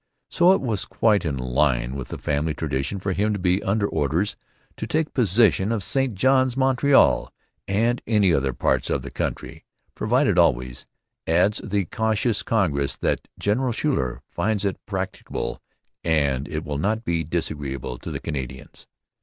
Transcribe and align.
]So 0.31 0.51
it 0.53 0.61
was 0.61 0.85
quite 0.85 1.25
in 1.25 1.37
line 1.37 1.93
with 1.95 2.07
the 2.07 2.17
family 2.17 2.55
tradition 2.55 2.99
for 2.99 3.13
him 3.13 3.33
to 3.33 3.37
be 3.37 3.61
under 3.61 3.85
orders 3.87 4.35
to 4.77 4.87
'take 4.87 5.13
possession 5.13 5.71
of 5.71 5.83
St 5.83 6.15
Johns, 6.15 6.57
Montreal, 6.57 7.31
and 7.67 8.01
any 8.07 8.33
other 8.33 8.51
parts 8.51 8.89
of 8.89 9.03
the 9.03 9.11
country,' 9.11 9.63
provided 9.93 10.39
always, 10.39 10.87
adds 11.27 11.59
the 11.63 11.85
cautious 11.85 12.41
Congress, 12.41 12.95
that 12.95 13.27
'General 13.37 13.73
Schuyler 13.73 14.23
finds 14.27 14.65
it 14.65 14.83
practicable, 14.87 15.61
and 16.03 16.47
that 16.47 16.51
it 16.51 16.63
will 16.63 16.79
not 16.79 17.03
be 17.05 17.23
disagreeable 17.23 17.99
to 17.99 18.09
the 18.09 18.19
Canadians.' 18.19 18.87